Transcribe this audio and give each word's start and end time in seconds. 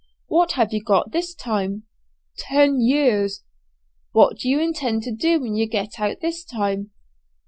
'""What 0.27 0.53
have 0.53 0.73
you 0.73 0.81
got 0.83 1.11
this 1.11 1.35
time?" 1.35 1.83
"Ten 2.35 2.79
years." 2.81 3.43
"What 4.13 4.39
do 4.39 4.49
you 4.49 4.59
intend 4.59 5.03
to 5.03 5.13
do 5.13 5.39
when 5.39 5.53
you 5.55 5.67
get 5.67 5.99
out 5.99 6.21
this 6.21 6.43
time?" 6.43 6.89